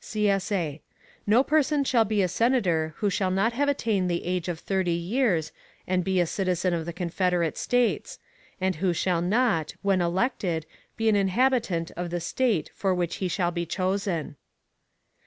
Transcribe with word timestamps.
[CSA] 0.03 0.81
No 1.27 1.43
person 1.43 1.83
shall 1.83 2.05
be 2.05 2.23
a 2.23 2.27
Senator 2.27 2.95
who 2.97 3.11
shall 3.11 3.29
not 3.29 3.53
have 3.53 3.69
attained 3.69 4.09
the 4.09 4.25
age 4.25 4.47
of 4.49 4.57
thirty 4.59 4.89
years, 4.95 5.51
and 5.85 6.03
be 6.03 6.19
a 6.19 6.25
citizen 6.25 6.73
of 6.73 6.87
the 6.87 6.91
Confederate 6.91 7.55
States; 7.55 8.17
and 8.59 8.77
who 8.77 8.93
shall 8.93 9.21
not, 9.21 9.75
when 9.83 10.01
elected, 10.01 10.65
be 10.97 11.07
an 11.07 11.15
inhabitant 11.15 11.91
of 11.95 12.09
the 12.09 12.19
State 12.19 12.71
for 12.73 12.95
which 12.95 13.17
he 13.17 13.27
shall 13.27 13.51
be 13.51 13.67
chosen. 13.67 14.37